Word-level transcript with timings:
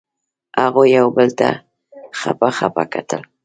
هغوی 0.63 0.87
یو 0.97 1.07
بل 1.15 1.29
ته 1.39 1.49
خپه 2.19 2.47
خپه 2.57 2.83
کتل. 2.93 3.21